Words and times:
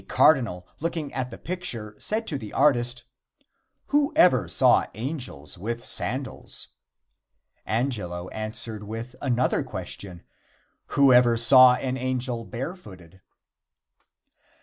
A 0.01 0.03
cardinal 0.03 0.65
looking 0.79 1.13
at 1.13 1.29
the 1.29 1.37
picture 1.37 1.95
said 1.99 2.25
to 2.25 2.39
the 2.39 2.53
artist: 2.53 3.03
"Whoever 3.89 4.47
saw 4.47 4.87
angels 4.95 5.59
with 5.59 5.85
sandals?" 5.85 6.69
Angelo 7.67 8.27
answered 8.29 8.83
with 8.83 9.15
another 9.21 9.61
question: 9.61 10.23
"Whoever 10.97 11.37
saw 11.37 11.75
an 11.75 11.97
angel 11.97 12.45
barefooted?" 12.45 13.21